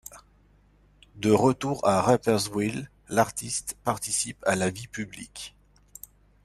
[1.17, 5.55] De retour à Rapperswil, l'artiste participe à la vie publique.